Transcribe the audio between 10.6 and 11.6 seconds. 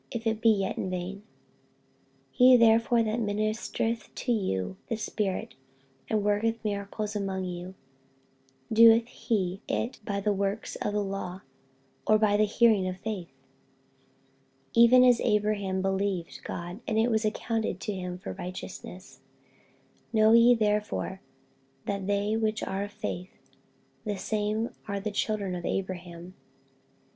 of the law,